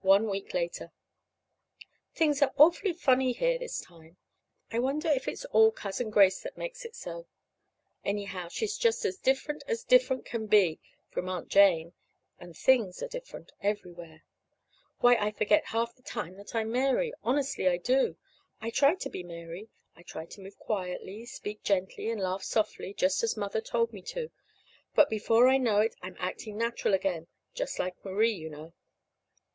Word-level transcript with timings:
One 0.00 0.30
week 0.30 0.54
later. 0.54 0.92
Things 2.14 2.40
are 2.40 2.54
awfully 2.56 2.94
funny 2.94 3.32
here 3.34 3.58
this 3.58 3.82
time. 3.82 4.16
I 4.72 4.78
wonder 4.78 5.08
if 5.10 5.28
it's 5.28 5.44
all 5.46 5.70
Cousin 5.70 6.08
Grace 6.08 6.40
that 6.40 6.56
makes 6.56 6.86
it 6.86 6.96
so. 6.96 7.26
Anyhow, 8.02 8.48
she's 8.48 8.78
just 8.78 9.04
as 9.04 9.18
different 9.18 9.62
as 9.68 9.84
different 9.84 10.24
can 10.24 10.46
be 10.46 10.80
from 11.10 11.28
Aunt 11.28 11.48
Jane. 11.50 11.92
And 12.38 12.56
things 12.56 13.02
are 13.02 13.08
different, 13.08 13.52
everywhere. 13.60 14.22
Why, 15.00 15.16
I 15.16 15.30
forget 15.30 15.66
half 15.66 15.94
the 15.94 16.02
time 16.02 16.38
that 16.38 16.54
I'm 16.54 16.72
Mary. 16.72 17.12
Honestly, 17.22 17.68
I 17.68 17.76
do. 17.76 18.16
I 18.62 18.70
try 18.70 18.94
to 18.94 19.10
be 19.10 19.22
Mary. 19.22 19.68
I 19.94 20.02
try 20.02 20.24
to 20.24 20.40
move 20.40 20.58
quietly, 20.58 21.26
speak 21.26 21.62
gently, 21.62 22.08
and 22.08 22.18
laugh 22.22 22.42
softly, 22.42 22.94
just 22.94 23.22
as 23.22 23.36
Mother 23.36 23.60
told 23.60 23.92
me 23.92 24.00
to. 24.04 24.30
But 24.94 25.10
before 25.10 25.48
I 25.50 25.58
know 25.58 25.80
it 25.80 25.94
I'm 26.00 26.16
acting 26.18 26.56
natural 26.56 26.94
again 26.94 27.26
just 27.52 27.78
like 27.78 28.02
Marie, 28.02 28.32
you 28.32 28.48
know. 28.48 28.72